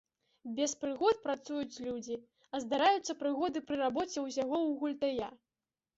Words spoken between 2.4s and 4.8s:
а здараюцца прыгоды пры рабоце ўсяго ў